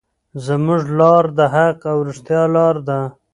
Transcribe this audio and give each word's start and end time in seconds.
زموږ 0.45 0.83
لار 0.99 1.25
د 1.37 1.39
حق 1.53 1.79
او 1.91 1.97
رښتیا 2.07 2.41
لار 2.55 2.75
ده. 2.87 2.99